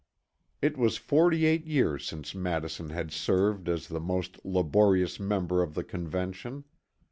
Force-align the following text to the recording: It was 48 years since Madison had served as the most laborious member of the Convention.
It 0.63 0.79
was 0.79 0.97
48 0.97 1.67
years 1.67 2.07
since 2.07 2.33
Madison 2.33 2.89
had 2.89 3.11
served 3.11 3.69
as 3.69 3.87
the 3.87 3.99
most 3.99 4.39
laborious 4.43 5.19
member 5.19 5.61
of 5.61 5.75
the 5.75 5.83
Convention. 5.83 6.63